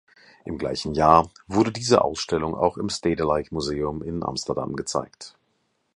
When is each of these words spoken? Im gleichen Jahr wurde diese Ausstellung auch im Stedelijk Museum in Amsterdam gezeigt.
Im 0.45 0.57
gleichen 0.57 0.95
Jahr 0.95 1.29
wurde 1.45 1.71
diese 1.71 2.03
Ausstellung 2.03 2.55
auch 2.55 2.75
im 2.79 2.89
Stedelijk 2.89 3.51
Museum 3.51 4.01
in 4.01 4.23
Amsterdam 4.23 4.75
gezeigt. 4.75 5.35